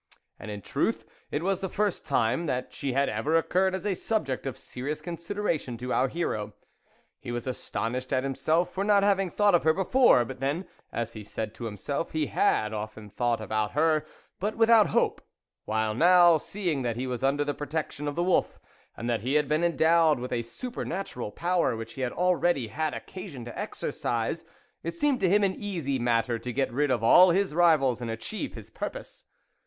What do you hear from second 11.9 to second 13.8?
he had often thought about